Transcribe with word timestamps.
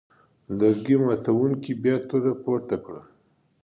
لرګي 0.57 0.95
ماتوونکي 1.03 1.71
بیا 1.83 1.95
توره 2.07 2.33
پورته 2.43 2.75
کړه. 2.85 3.01